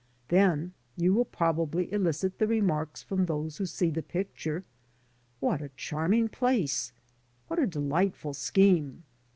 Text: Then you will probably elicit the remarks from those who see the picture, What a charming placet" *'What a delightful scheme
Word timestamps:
Then 0.29 0.73
you 0.97 1.13
will 1.13 1.25
probably 1.25 1.93
elicit 1.93 2.39
the 2.39 2.47
remarks 2.47 3.03
from 3.03 3.27
those 3.27 3.57
who 3.57 3.67
see 3.67 3.91
the 3.91 4.01
picture, 4.01 4.63
What 5.39 5.61
a 5.61 5.69
charming 5.77 6.27
placet" 6.27 6.91
*'What 7.45 7.59
a 7.59 7.67
delightful 7.67 8.33
scheme 8.33 9.03